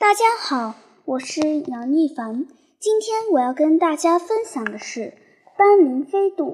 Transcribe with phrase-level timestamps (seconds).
[0.00, 2.46] 大家好，我是杨一凡。
[2.78, 5.00] 今天我要跟大家分享的是
[5.58, 6.44] 《斑羚飞渡》。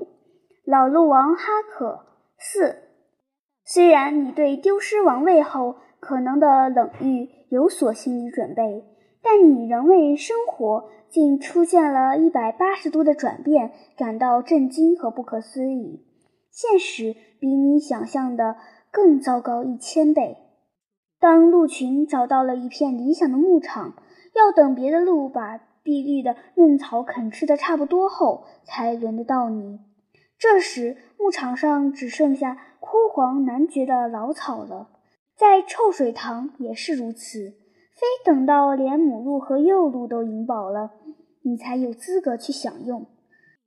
[0.65, 2.07] 老鹿王哈可
[2.39, 2.77] 四。
[3.67, 8.83] 虽然你对丢失王位后可能的冷遇有所心理准备，
[9.23, 16.03] 但你仍为生活竟出现了一百八十度的转变感到震惊和不可思议。
[16.51, 18.57] 现实比你想象的
[18.91, 20.39] 更糟糕一千倍。
[21.25, 23.95] 当鹿群找到了一片理想的牧场，
[24.35, 29.81] 要等别的鹿把碧绿的嫩草啃吃的差不多后，才轮得到你。
[30.39, 34.91] 这时，牧场上只剩下枯黄难觉的老草了。
[35.35, 37.55] 在臭水塘也是如此，
[37.95, 40.91] 非等到连母鹿和幼鹿都饮饱了，
[41.43, 43.07] 你才有资格去享用。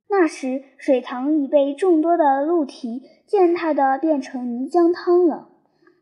[0.08, 5.48] 那时，水塘已被众多的鹿蹄践踏的变成泥浆汤了。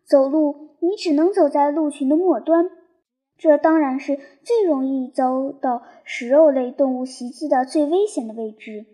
[0.06, 0.65] 走路。
[0.86, 2.70] 你只能走在鹿群的末端，
[3.36, 8.86] 这当然是最容易遭到食肉类动物袭击的最危险的位置。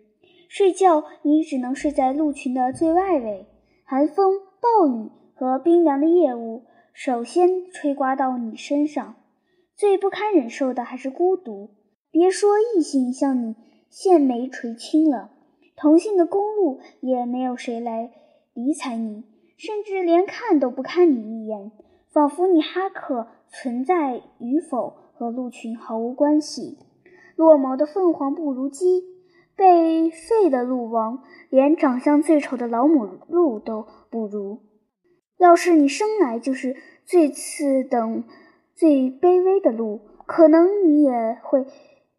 [0.49, 3.45] 睡觉，你只能睡在鹿群的最外围。
[3.85, 9.15] 寒风、暴雨和冰凉的夜雾首先吹刮到你身上。
[9.75, 11.69] 最不堪忍受的还是孤独。
[12.09, 13.55] 别说异性向你
[13.91, 15.29] 献眉垂青了，
[15.75, 18.11] 同性的公鹿也没有谁来
[18.55, 19.23] 理睬你，
[19.65, 21.71] 甚至连看都不看你一眼。
[22.11, 26.77] 仿佛你哈克存在与否和鹿群毫无关系。
[27.37, 29.05] 落毛的凤凰不如鸡，
[29.55, 34.59] 被废的鹿王连长相最丑的老母鹿都不如。
[35.37, 36.75] 要是你生来就是
[37.05, 38.25] 最次等、
[38.75, 41.65] 最卑微的鹿，可能你也会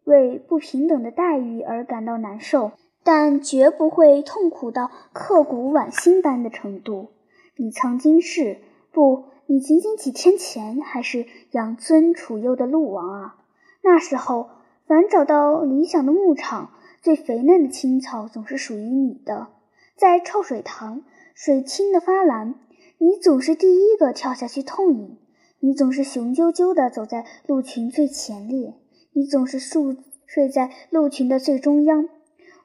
[0.03, 2.71] 为不平等的待遇而感到难受，
[3.03, 7.11] 但绝不会痛苦到刻骨剜心般的程度。
[7.57, 8.57] 你曾经是
[8.91, 9.25] 不？
[9.47, 13.35] 你仅仅几天前还是养尊处优的鹿王啊！
[13.83, 14.49] 那时候，
[14.87, 19.49] 凡找到理想的牧场，最肥嫩的青草总是属于你的。
[19.95, 21.03] 在臭水塘，
[21.35, 22.55] 水清的发蓝，
[22.97, 25.17] 你总是第一个跳下去痛饮。
[25.59, 28.73] 你总是雄赳赳地走在鹿群最前列，
[29.13, 32.09] 你总是宿睡在鹿群的最中央。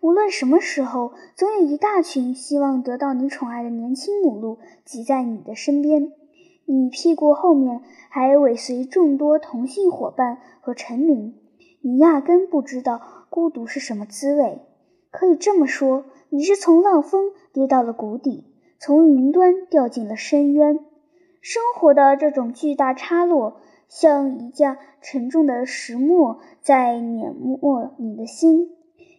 [0.00, 6.12] 无论什么时候，总有一大群希望得到你宠爱的年轻母鹿挤在你的身边。
[6.64, 11.34] 你屁股后面还尾随众多同性伙伴和臣民，
[11.82, 14.60] 你压根不知道孤独是什么滋味。
[15.10, 18.44] 可以这么说，你是从浪峰跌到了谷底，
[18.78, 20.78] 从云端掉进了深渊。
[21.42, 28.70] 生活的这种巨大差落，像一架沉重的石磨在碾磨你的心。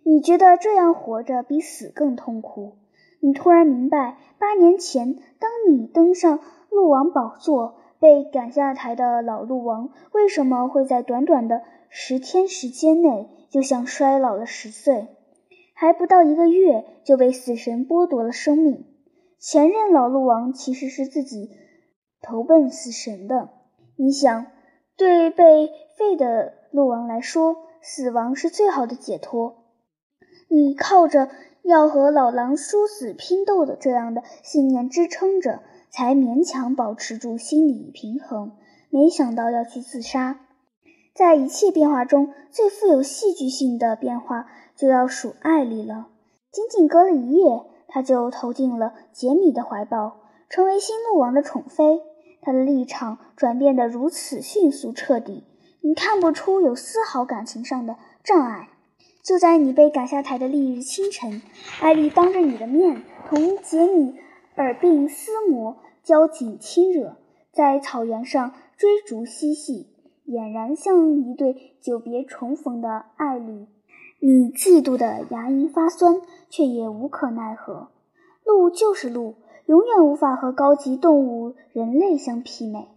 [0.03, 2.77] 你觉得这样活着比死更痛苦。
[3.19, 6.39] 你突然明白，八年前，当你登上。
[6.71, 15.09] 鹿王宝座被赶下台的老鹿王，为什么会在短短的十天时间内就像衰老了十岁？
[15.73, 18.85] 还不到一个月就被死神剥夺了生命。
[19.37, 21.51] 前任老鹿王其实是自己
[22.21, 23.49] 投奔死神的。
[23.97, 24.45] 你想，
[24.95, 29.60] 对被废的鹿王来说，死亡是最好的解脱。
[30.51, 31.29] 你靠着
[31.63, 35.61] 要和老狼殊死拼斗的这样的信念支撑着。
[35.93, 38.53] 才勉强保持住心理平衡，
[38.89, 40.39] 没想到要去自杀。
[41.13, 44.47] 在一切变化中最富有戏剧性的变化，
[44.77, 46.07] 就要数艾丽了。
[46.49, 51.99] 仅仅隔了一夜，他就投进了杰米的怀抱，成为新鹿王的宠妃。
[52.41, 55.43] 他的立场转变得如此迅速彻底，
[55.81, 58.69] 你看不出有丝毫感情上的障碍。
[59.23, 61.41] 就在你被赶下台的翌日清晨，
[61.79, 64.15] 艾丽当着你的面同杰米。
[64.57, 67.15] 耳鬓厮磨，交颈亲热，
[67.53, 69.87] 在草原上追逐嬉戏，
[70.27, 73.65] 俨然像一对久别重逢的爱侣。
[74.19, 77.87] 你嫉妒的牙龈发酸，却也无可奈何。
[78.43, 79.35] 鹿就是鹿，
[79.67, 82.89] 永远无法和高级动物人类相媲美。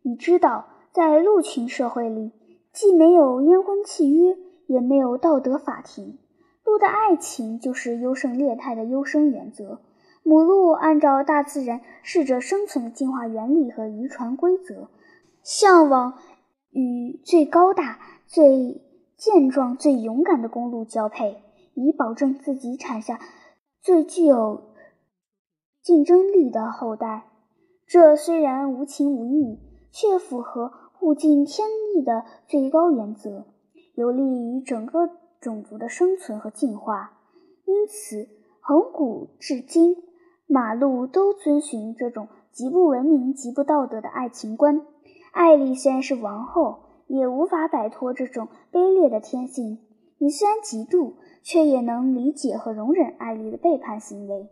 [0.00, 2.32] 你知道，在鹿群社会里，
[2.72, 4.36] 既没有烟婚契约，
[4.66, 6.18] 也没有道德法庭。
[6.64, 9.80] 鹿的爱情就是优胜劣汰的优生原则。
[10.22, 14.88] 母鹿按照大自然适者生存的进化原理和遗传规则，
[15.42, 16.14] 向往
[16.70, 18.80] 与最高大、最
[19.16, 21.42] 健壮、最勇敢的公鹿交配，
[21.74, 23.18] 以保证自己产下
[23.80, 24.74] 最具有
[25.82, 27.24] 竞争力的后代。
[27.84, 29.58] 这虽然无情无义，
[29.90, 31.66] 却符合物竞天
[31.96, 33.44] 意的最高原则，
[33.94, 35.10] 有利于整个
[35.40, 37.18] 种族的生存和进化。
[37.64, 38.28] 因此，
[38.60, 39.96] 恒古至今。
[40.46, 44.82] 马鹿都遵循这种极不文明、极不道德的爱情观。
[45.30, 49.78] 艾丽虽然是王后，也无法摆脱这种卑劣的天性。
[50.18, 54.50] 你虽然嫉妒，却也能理解和容忍艾丽的背叛行为。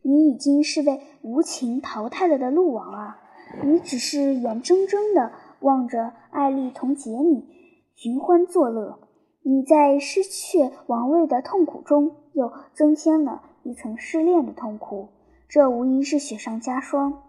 [0.00, 3.18] 你已经是被无情淘汰了的鹿王啊！
[3.62, 5.30] 你只是眼睁睁地
[5.60, 7.44] 望着艾丽同杰米
[7.94, 8.98] 寻欢作乐，
[9.42, 15.10] 你在失去王位的痛苦中又增添了一层失恋的痛苦，
[15.48, 17.22] 这无疑是雪上加霜。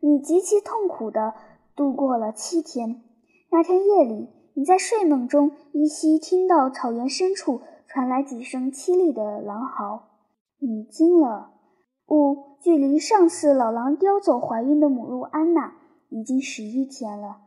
[0.00, 1.34] 你极其痛苦地
[1.76, 3.02] 度过了七天。
[3.50, 10.08] 那天夜里，你在睡梦中依稀听到草原深处传来几声凄厉的狼嚎，
[10.58, 11.50] 你惊了。
[12.06, 15.74] 五，距离上次老狼叼走怀孕的母鹿安娜
[16.08, 17.42] 已经十一天了，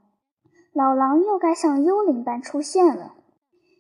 [0.74, 3.16] 老狼又该像幽灵般出现了。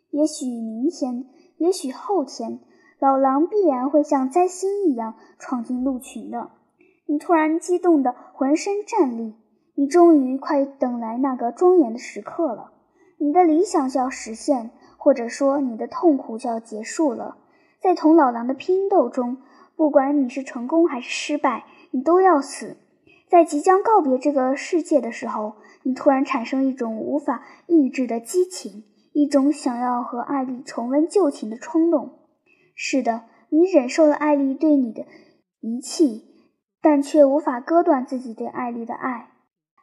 [0.10, 1.26] 也许明天，
[1.58, 2.60] 也许后天，
[3.00, 6.52] 老狼必然会像灾星一样闯进鹿群的。
[7.06, 9.36] 你突然激动得浑身战栗，
[9.76, 12.72] 你终于快等来那个庄严的时刻了。
[13.18, 17.38] 你的理想就要实现，或者说你的痛苦就要结束了。
[17.82, 19.38] 在同老狼的拼斗中。
[19.78, 22.78] 不管你是成功还是失败，你都要死。
[23.28, 28.84] 在即将告别这个世界的时候，你突然产生一种无法抑制的激情，
[29.14, 32.20] 一种想要和艾丽重温旧情的冲动。
[32.76, 35.06] 是的，你忍受了艾丽对你的
[35.60, 36.24] 遗弃，
[36.82, 39.32] 但却无法割断自己对艾丽的爱。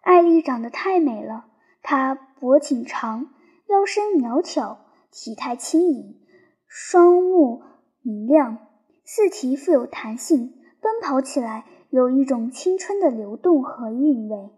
[0.02, 1.46] 艾丽长得太美了，
[1.82, 3.26] 她脖颈长，
[3.68, 6.16] 腰身苗条，体态轻盈，
[6.66, 7.62] 双目
[8.02, 8.58] 明亮。
[9.04, 14.50] 四蹄富有弹性，奔跑起来有一种青春的流动和韵味。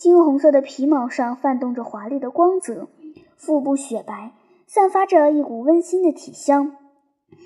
[0.00, 2.88] 金红色的皮毛上泛动着华丽的光泽，
[3.36, 4.32] 腹部雪白，
[4.66, 6.74] 散发着一股温馨的体香。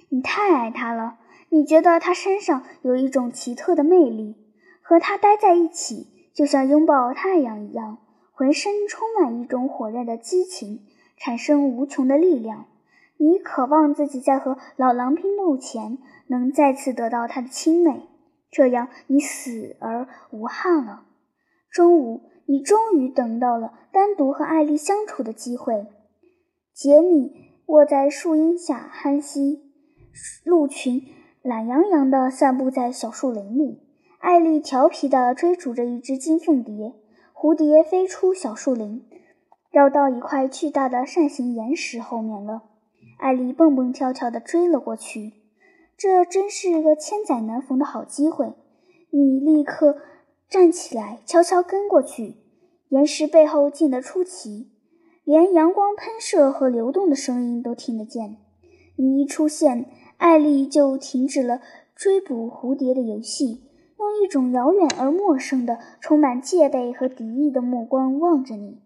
[0.09, 1.19] 你太爱它了，
[1.49, 4.37] 你觉得它身上有一种奇特的魅力，
[4.83, 7.99] 和它待在一起就像拥抱太阳一样，
[8.31, 10.87] 浑身充满一种火热的激情，
[11.17, 12.67] 产生无穷的力量。
[13.17, 15.99] 你渴望自己在和老狼拼斗前
[16.29, 18.09] 能再次得到它的亲美，
[18.53, 21.03] 这样你死而无憾了。
[21.73, 25.87] 中午，你终于等到了单独和艾丽相处的机会。
[26.73, 27.33] 杰米
[27.67, 29.63] 卧在树荫下酣息，
[30.45, 31.03] 鹿群
[31.43, 33.81] 懒洋洋地散步在小树林里。
[34.19, 36.95] 艾丽调皮地追逐着一只金凤蝶，
[37.35, 39.05] 蝴蝶飞出小树林，
[39.71, 42.63] 绕到一块巨大的扇形岩石后面了。
[43.19, 45.35] 艾丽蹦蹦跳跳地追了过去，
[45.97, 48.55] 这真是个千载难逢的好机会。
[49.11, 49.99] 你立刻
[50.55, 52.37] 站起来，悄悄跟过去。
[52.91, 54.71] 岩石背后静得出奇，
[55.25, 58.37] 连阳光喷射和流动的声音都听得见。
[58.95, 61.61] 你一出现，艾丽就停止了
[61.97, 63.65] 追捕蝴蝶的游戏，
[63.99, 68.79] 用一种遥远而陌生的、充满戒备和敌意的目光望着你。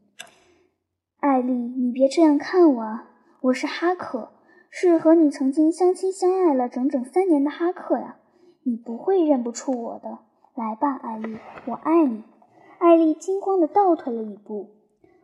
[1.21, 3.11] 艾丽，你别这样看我啊！
[3.43, 4.31] 我是哈克，
[4.71, 8.17] 是和你曾经相亲相爱了整整三年的哈克呀！
[8.63, 10.21] 你不会认不出我的。
[10.59, 12.25] 来吧，艾丽，我爱你。
[12.81, 14.71] 艾丽惊慌地倒退了一步。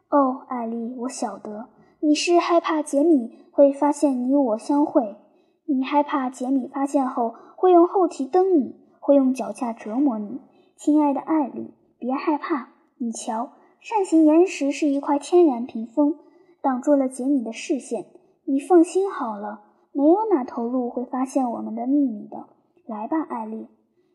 [0.08, 5.16] 哦，艾丽，我晓得你是害怕杰米会发现你我相会，
[5.64, 10.40] 你害怕杰米发现后会用后蹄蹬你，会用脚架折磨你。
[10.76, 12.68] 亲爱的艾丽，别害怕。
[12.98, 13.50] 你瞧，
[13.80, 16.14] 扇形岩石是一块天然屏风。
[16.62, 18.06] 挡住了杰米的视线，
[18.44, 22.46] 你放心好了，没有哪头鹿会发现我们的秘密的。
[22.86, 23.66] 来吧，艾丽，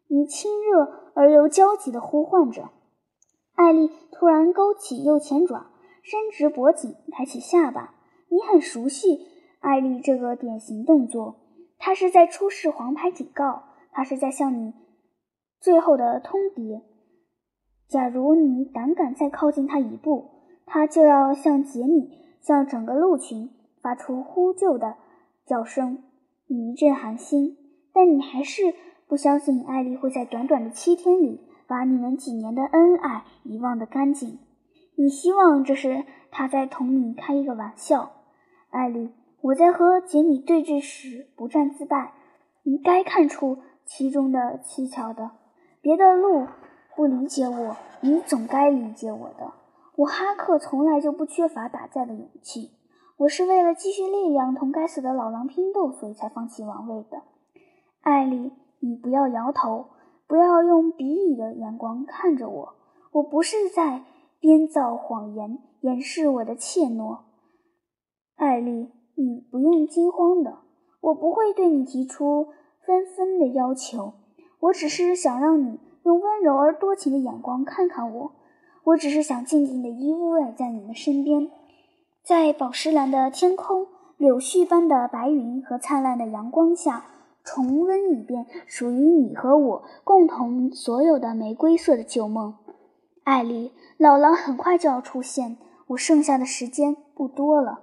[0.09, 2.69] 你亲热而又焦急地呼唤着。
[3.53, 5.67] 艾丽突然勾起右前爪，
[6.03, 7.95] 伸直脖颈，抬起下巴。
[8.29, 9.25] 你很熟悉
[9.59, 11.35] 艾丽这个典型动作，
[11.77, 14.73] 她是在出示黄牌警告，她是在向你
[15.59, 16.81] 最后的通牒。
[17.87, 20.29] 假如你胆敢再靠近她一步，
[20.65, 22.19] 她就要向杰米。
[22.41, 23.49] 向整个鹿群
[23.81, 24.95] 发出呼救的
[25.45, 26.01] 叫声，
[26.47, 27.57] 你一阵寒心，
[27.91, 28.73] 但你还是
[29.09, 34.37] 不相信艾丽会在短短的七天里把你们几年的恩爱遗忘得干净。
[34.95, 38.11] 你希望这是他在同你开一个玩笑，
[38.69, 39.11] 艾丽。
[39.41, 42.13] 我在和杰米对峙时不战自败，
[42.61, 45.31] 你该看出其中的蹊跷的。
[45.81, 46.45] 别的鹿
[46.95, 49.53] 不理解我，你总该理解我的。
[49.95, 52.71] 我哈克从来就不缺乏打架的勇气。
[53.17, 57.23] 我是为了积蓄力量同该死的老狼拼斗，所以才放弃王位的。
[58.01, 59.87] 艾丽，你不要摇头，
[60.27, 62.73] 不要用鄙夷的眼光看着我。
[63.11, 64.03] 我不是在
[64.39, 67.19] 编造谎言掩饰我的怯懦。
[68.35, 70.59] 艾丽，你不用惊慌的，
[71.01, 72.47] 我不会对你提出
[72.85, 74.13] 纷纷的要求。
[74.61, 78.31] 我只是想让你用温柔而多情的眼光看看我。
[78.85, 81.51] 我只是想静静地依偎在你们身边，
[82.23, 87.05] 在宝石蓝的天空、柳絮般的白云和灿烂的阳光下，
[87.51, 92.53] 重温一遍属于你和我共同所有的玫瑰色的旧梦。
[93.23, 97.79] 艾丽，老狼很快就要出现，我剩下的时间不多了。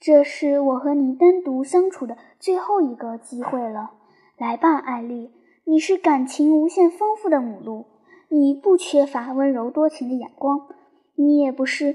[0.00, 3.92] 这是我和你单独相处的最后一个机会了。
[4.36, 5.30] 来吧，艾丽，
[5.62, 7.86] 你是感情无限丰富的母鹿，
[8.30, 10.66] 你不缺乏温柔多情的眼光，
[11.14, 11.94] 你也不是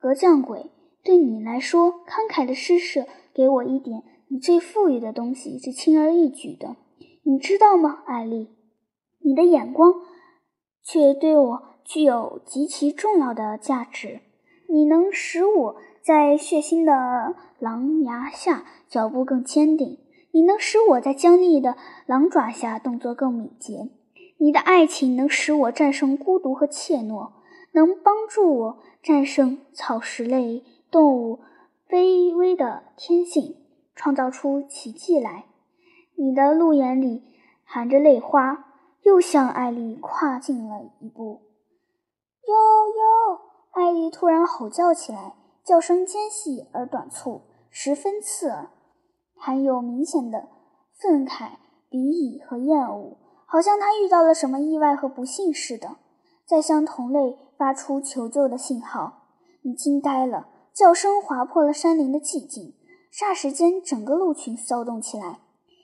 [0.00, 0.72] 隔将鬼。
[1.04, 4.02] 对你来说，慷慨的施舍，给我一点
[4.34, 6.74] 你最富裕的东西，是轻而易举的。
[7.22, 8.48] 你知道吗，艾丽？
[9.20, 9.94] 你的眼光
[10.82, 14.22] 却对我具有极其重要的价值。
[14.68, 15.76] 你能使我。
[16.02, 19.98] 在血腥的狼牙下，脚步更坚定。
[20.32, 23.88] 你能使我在僵硬的狼爪下动作更敏捷。
[24.38, 27.30] 你的爱情能使我战胜孤独和怯懦，
[27.72, 31.38] 能帮助我战胜草食类动物
[31.88, 33.56] 卑微的天性，
[33.94, 35.46] 创造出奇迹来。
[36.16, 37.22] 你的路眼里
[37.64, 38.66] 含着泪花，
[39.02, 41.42] 又向艾丽跨进了一步。
[42.46, 42.54] 哟
[42.88, 43.40] 哟！
[43.72, 45.36] 艾丽突然吼叫起来。
[45.64, 48.68] 叫声尖细而短促，十分刺耳，
[49.34, 50.46] 含有明显的
[50.92, 51.52] 愤慨、
[51.90, 55.96] 鄙夷和厌恶，好像他遇到了什么意外和不幸似的，
[56.44, 59.22] 在向同类发出求救的信号。
[59.62, 62.74] 你惊呆了，叫声划破了山林的寂静，
[63.16, 65.38] 霎时间，整个鹿群骚动起来。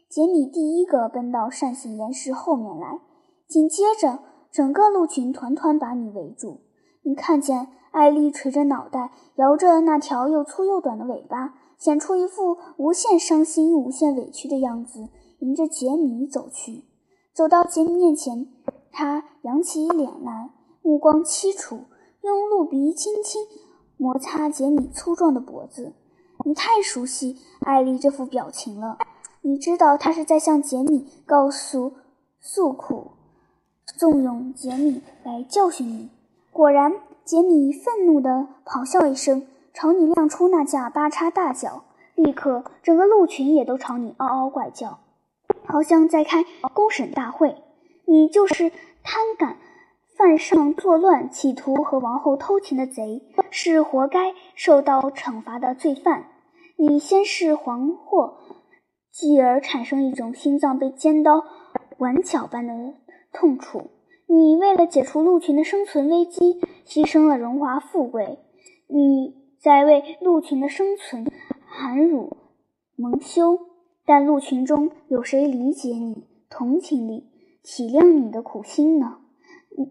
[0.09, 2.99] 杰米第一个奔到扇形岩石后面来，
[3.47, 4.19] 紧接着，
[4.51, 6.63] 整个鹿群团团把你围住。
[7.03, 7.69] 你看见？
[7.93, 15.09] 艾丽垂着脑袋，摇着那条又粗又短的尾巴，显出一副无限伤心、无限委屈的样子，
[15.39, 16.85] 迎着杰米走去。
[17.33, 18.49] 走到杰米面前，
[18.91, 20.51] 他扬起脸来，
[20.83, 21.85] 目光凄楚，
[22.23, 23.41] 用鹿鼻轻轻
[23.97, 25.93] 摩擦杰米粗壮的脖子。
[26.45, 28.99] 你太熟悉艾丽这副表情了，
[29.43, 31.95] 你知道她是在向杰米告诉
[32.41, 33.13] 诉苦，
[33.85, 36.11] 纵容杰米来教训你。
[36.53, 36.93] 果然。
[37.23, 41.85] 杰米愤怒地咆哮一声，朝你亮出那架八叉大脚。
[42.17, 44.99] 立刻，整个鹿群也都朝你嗷嗷怪叫，
[45.65, 46.45] 好像在开
[46.75, 47.63] 公审大会。
[48.07, 48.73] 你就是
[49.05, 49.59] 贪敢
[50.17, 56.30] 犯上作乱、企图和王后偷情的贼，是活该受到惩罚的罪犯。
[56.83, 58.37] 你先是惶惑，
[59.13, 61.45] 继而产生一种心脏被尖刀
[61.99, 62.95] 剜绞般的
[63.35, 63.91] 痛楚。
[64.27, 68.39] 你为了解除鹿群的生存危机，牺牲了荣华富贵。
[68.87, 71.31] 你在为鹿群的生存
[71.67, 72.39] 含辱
[72.97, 73.59] 蒙羞，
[74.07, 77.27] 但鹿群中有谁理解你、同情你、
[77.63, 79.19] 体谅你的苦心呢？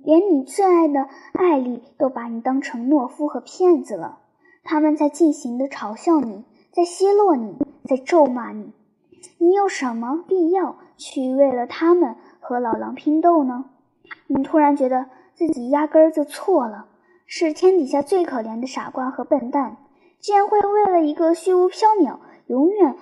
[0.03, 4.21] 连你最爱的艾丽都把你当成懦夫和骗子了。
[4.63, 8.71] 他们在尽情地嘲笑你，在奚落你，在咒骂你。
[9.39, 13.65] 你有什么必要去为了他们和老狼拼斗呢？
[14.27, 16.85] 你突然觉得自己压根儿就错了，
[17.25, 19.77] 是天底下最可怜的傻瓜和笨蛋，
[20.19, 22.95] 竟然会为了一个虚无缥缈、永远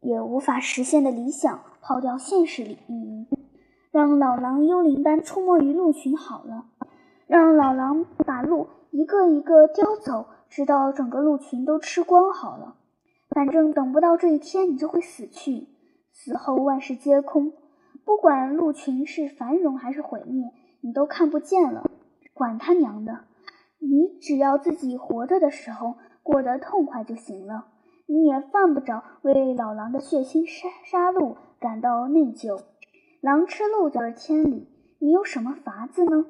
[0.00, 3.26] 也无法实现的理想，抛掉现实利益，
[3.92, 6.64] 让老狼幽灵般出没于鹿群好了，
[7.26, 12.74] 让老狼把鹿一个一个叼走，直到整个鹿群都吃光好了。
[13.34, 15.68] 反正等不到这一天，你就会死去，
[16.12, 17.52] 死后万事皆空。
[18.04, 21.88] 不管鹿群是繁荣还是毁灭，你都看不见了。
[22.34, 23.24] 管他娘的！
[23.78, 27.66] 你只要自己活着的时候过得痛快就行了。
[28.06, 32.60] 你也犯不着为老狼的血腥杀杀戮感到内疚。
[33.20, 34.68] 狼吃鹿就是天理，
[34.98, 36.26] 你有什么法子呢？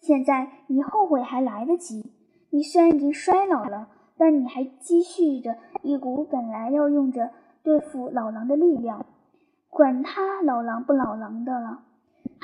[0.00, 2.14] 现在你后悔还来得及。
[2.50, 7.30] 你虽然已经衰老了，但你还积蓄着一股本来要用着
[7.62, 9.06] 对付老狼的力量。
[9.70, 11.84] 管他老狼不老狼的了，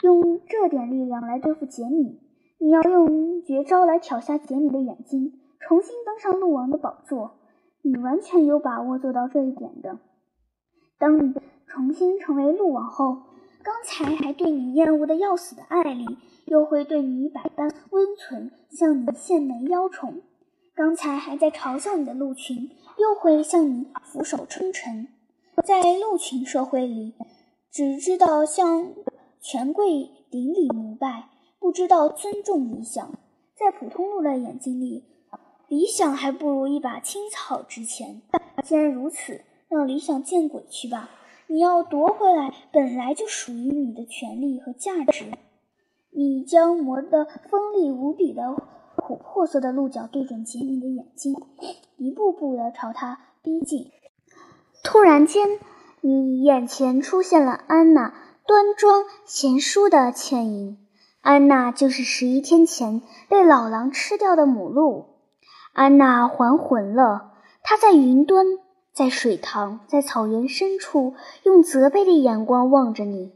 [0.02, 2.20] 用这点力量来对付杰米，
[2.58, 7.38] 你要用绝招来挑瞎杰米的眼睛，重新登上鹿王的宝座。
[7.82, 9.98] 你完全有把握做到这一点的。
[10.98, 11.34] 当你
[11.66, 13.22] 重新成为鹿王后，
[13.62, 16.04] 刚才还对你厌恶的要死的艾丽，
[16.46, 20.20] 又会对你百般温存，向你献媚邀宠；
[20.76, 25.06] 刚才还在嘲笑你的鹿群，又会向你俯首称臣。
[25.64, 27.14] 在鹿群社会里，
[27.70, 28.92] 只知道向
[29.40, 31.28] 权贵顶礼膜拜，
[31.60, 33.12] 不知道尊重理想。
[33.54, 35.04] 在普通鹿的眼睛里，
[35.68, 38.22] 理想还不如一把青草值钱。
[38.64, 41.08] 既然如此，让理想见鬼去吧！
[41.46, 45.26] 你要夺回来本来就属于你的权利和价值。
[46.10, 48.42] 你将磨得锋利无比的
[49.06, 51.36] 琥珀色的鹿角对准杰米的眼睛，
[51.98, 53.90] 一步步地朝他逼近。
[54.82, 55.58] 突然间，
[56.00, 58.14] 你眼前出现了安娜
[58.46, 60.78] 端庄贤淑的倩影。
[61.20, 65.04] 安娜就是十一天前被老狼吃掉的母鹿。
[65.74, 67.32] 安娜还魂了，
[67.62, 68.46] 她在云端，
[68.94, 73.32] 在水塘，在草原深处，用责备的眼光望着你。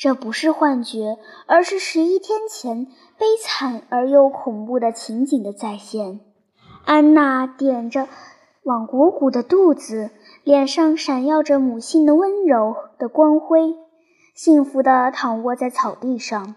[0.00, 2.86] 这不是幻觉，而是十一天前
[3.18, 6.20] 悲惨而又恐怖的情景的再现。
[6.86, 8.08] 安娜点着
[8.62, 10.10] 往鼓鼓的肚子，
[10.42, 13.74] 脸上闪耀着母性的温柔的光辉，
[14.34, 16.54] 幸福地躺卧在草地上。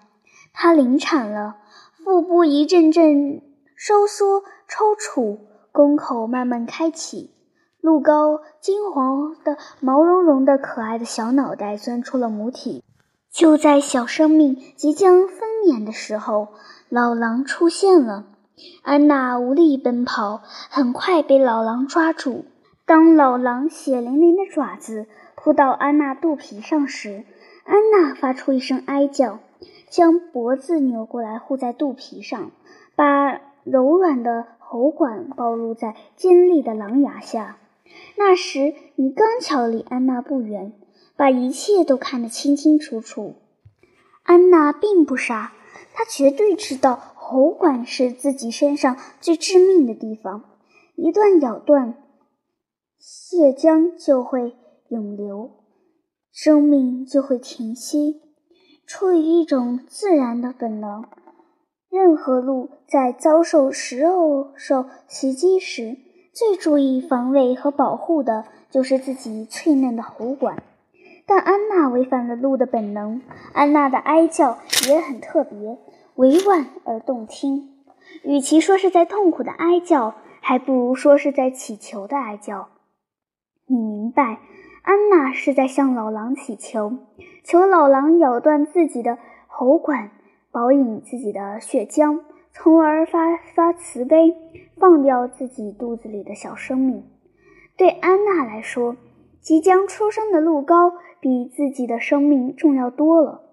[0.54, 1.58] 她临产了，
[2.02, 3.42] 腹部一阵阵
[3.76, 5.40] 收缩、抽搐，
[5.74, 7.36] 宫口慢慢开启，
[7.82, 12.82] 鹿羔金黄的、毛茸茸的、可爱的小脑袋钻出了母体。
[13.34, 16.50] 就在小生命即将分娩的时候，
[16.88, 18.28] 老狼出现了。
[18.84, 22.46] 安娜无力奔跑，很快被老狼抓住。
[22.86, 27.26] 当老狼血淋淋的爪子扑到安娜肚皮上时，
[27.64, 29.40] 安娜发出一声哀叫。
[29.90, 32.52] 将脖子扭过来护在肚皮上，
[32.96, 37.58] 把柔软的喉管暴露在尖利的狼牙下。
[38.16, 40.74] 那时你刚巧离安娜不远，
[41.16, 43.36] 把一切都看得清清楚楚。
[44.24, 45.54] 安娜并不傻，
[45.94, 50.44] 她绝对知道喉管是自己身上最致命的地方，
[50.96, 51.96] 一旦咬断，
[53.00, 54.56] 血浆就会
[54.90, 55.52] 涌流，
[56.32, 58.22] 生命就会停息。
[58.86, 61.06] 出于一种自然的本能，
[61.90, 65.98] 任何鹿在遭受食肉兽袭击时，
[66.34, 70.64] 最注意防卫和保护的就是自己脆嫩的喉管。
[71.26, 73.22] 但安娜违反了鹿的本能，
[73.54, 75.78] 安娜的哀叫也很特别，
[76.16, 77.70] 委婉而动听。
[78.24, 82.70] 与其说是在痛苦的哀叫，还不如说是在乞求的哀叫。
[83.68, 84.40] 你明白？
[84.84, 86.98] 安娜是在向老狼乞求，
[87.46, 90.12] 求老狼咬断自己的喉管，
[90.52, 92.20] 饱饮自己的血浆，
[92.52, 94.36] 从而发发慈悲，
[94.78, 97.06] 放掉自己肚子里的小生命。
[97.78, 98.98] 对安娜来说，
[99.40, 103.44] 即将出生的鹿羔比自己的生命重要多了，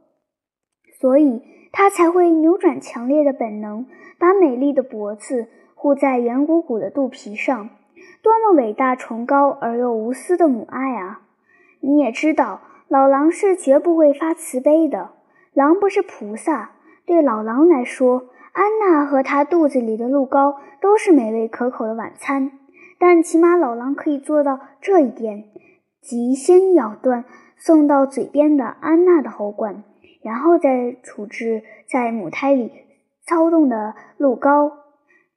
[0.99, 3.87] 所以她才会扭转强烈的本能，
[4.19, 7.71] 把美丽的脖子护在圆鼓鼓的肚皮上。
[8.23, 11.21] 多么伟大、崇高而又无私的母爱啊！
[11.81, 15.11] 你也知道，老狼是绝不会发慈悲的。
[15.53, 16.73] 狼不是菩萨，
[17.07, 22.51] 对老狼来说，安娜和他肚子里的鹿羔都是美味可口的晚餐。
[22.99, 25.45] 但起码老狼可以做到这一点：
[26.01, 27.25] 即先咬断
[27.61, 29.85] 送到嘴边的安娜的喉管，
[30.23, 32.73] 然后再处置在母胎里
[33.27, 34.73] 操动的鹿羔。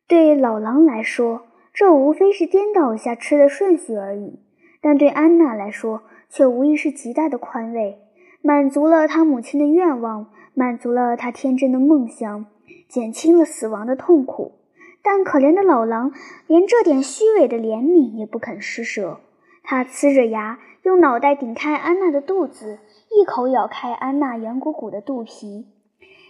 [0.08, 4.40] 对老狼来说，这无非是颠倒一下吃的顺序而已，
[4.82, 8.00] 但对安娜来说，却无疑是极大的宽慰，
[8.42, 12.46] 满足了她母亲的愿望，满足了她天真的梦想，
[12.88, 14.60] 减轻了死亡的痛苦。
[15.02, 16.14] 但可怜的老狼
[16.48, 19.20] 连这点虚伪的怜悯也不肯施舍，
[19.62, 25.66] 他呲着牙，用脑袋顶开安娜的肚子，一口咬开安娜圆鼓鼓的肚皮。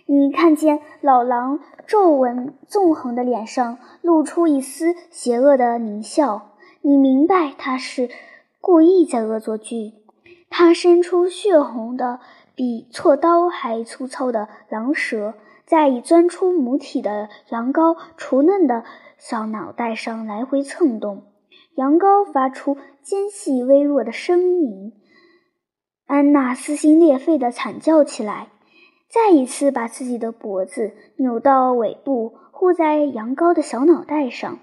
[0.05, 8.09] 你看见老狼皱纹纵横的脸上露出一丝邪恶的狞笑，你明白他是
[8.61, 9.93] 故意在恶作剧。
[10.51, 12.19] 他伸出血红的、
[12.53, 15.33] 比锉刀还粗糙的狼舌，
[15.65, 18.83] 在已钻出母体的羊羔雏嫩的
[19.17, 21.23] 小脑袋上来回蹭动，
[21.75, 24.93] 羊羔发出尖细微弱的声音。
[26.05, 28.49] 安娜撕心裂肺地惨叫起来。
[29.09, 34.57] 再一次把自己的脖子扭到尾部，护在羊羔的小脑袋上。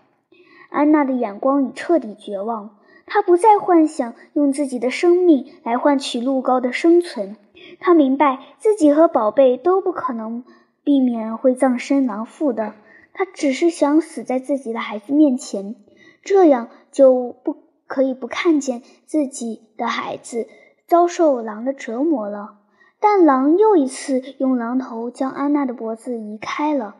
[0.71, 7.37] 安娜的眼光已彻底绝望，她不再幻想用自己的生命来换取鹿羔的生存。
[7.79, 10.43] 她明白自己和宝贝都不可能
[10.83, 12.75] 避免会葬身狼腹的。
[13.13, 15.77] 她只是想死在自己的孩子面前，
[16.23, 17.57] 这样就不
[17.87, 20.49] 可以不看见自己的孩子
[20.87, 22.59] 遭受狼的折磨了。
[23.01, 26.97] 但狼又一次用狼头将安娜的脖子移开了。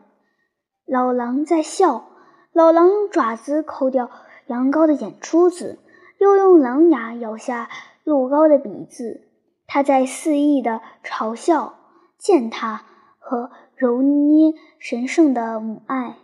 [0.85, 2.09] 老狼在笑，
[2.51, 4.09] 老狼用爪子抠掉
[4.47, 5.77] 羊羔的眼珠子，
[6.17, 7.69] 又用狼牙咬下
[8.03, 9.27] 鹿羔的鼻子。
[9.67, 11.75] 他在肆意的嘲笑、
[12.17, 12.83] 践踏
[13.19, 16.17] 和揉捏神圣的母爱。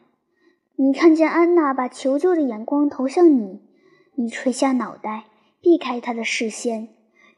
[0.79, 3.61] 你看见安娜把求救的眼光投向你，
[4.13, 5.23] 你垂下脑袋，
[5.59, 6.89] 避开她的视线。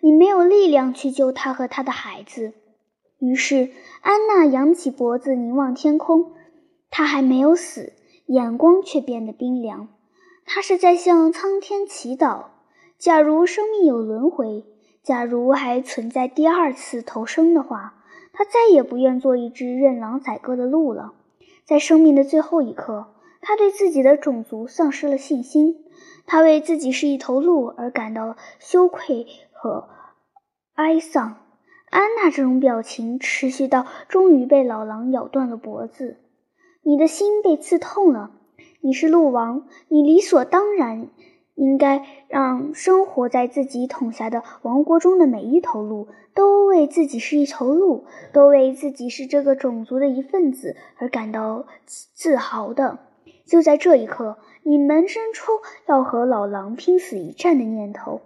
[0.02, 2.52] 你没有力量去救她和她的孩子，
[3.18, 3.70] 于是
[4.02, 6.34] 安娜扬起脖子凝望天空。
[6.92, 7.94] 他还没有死，
[8.26, 9.88] 眼光却变得冰凉。
[10.46, 12.48] 他是在向苍天祈祷：
[12.98, 14.66] 假如生命有轮回，
[15.02, 21.14] 假如还存在第二次投生的话，他再也不愿做一只任狼宰割的鹿了。
[21.64, 25.86] 在生命的最后一刻，他对自己的种族丧失了信心。
[26.26, 29.90] 他为自己是一头鹿而感到羞愧和
[30.76, 31.38] 哀丧。
[31.90, 36.18] 安娜这种表情持续到终于被老狼咬断了脖子。
[36.84, 38.32] 你的心被刺痛了。
[38.82, 41.10] 你是鹿王，你理所当然
[41.56, 53.00] 应该让生活在自己统辖的王国中的每一头鹿都为自己是一头鹿，都为自己是这个种族的一份子而感到自豪的。
[53.50, 55.52] 就在这一刻，你萌生出
[55.88, 58.22] 要和老狼拼死一战的念头。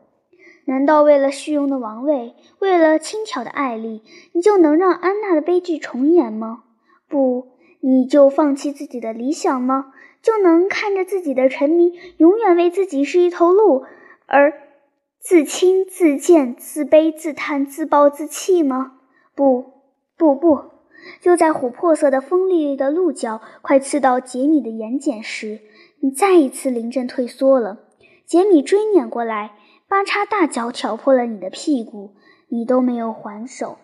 [0.66, 6.64] 难道为了虚荣的王位，为了轻巧的爱丽，你就能让安娜的悲剧重演吗？
[7.10, 7.48] 不，
[7.80, 9.94] 你就放弃自己的理想吗？
[10.22, 13.84] 就能看着自己的臣民永远为自己是一头鹿
[14.26, 14.54] 而
[15.20, 19.00] 自轻自贱、自卑自叹、自暴自弃吗？
[19.36, 19.74] 不，
[20.18, 20.73] 不，不！
[21.22, 25.60] 就在琥珀色的锋利的鹿角快刺到杰米的眼睑时，
[26.00, 27.80] 你再一次临阵退缩了。
[28.26, 29.52] 杰米追撵过来。
[29.86, 32.16] 八叉大脚挑破了你的屁股，
[32.48, 33.78] 你都没有还手。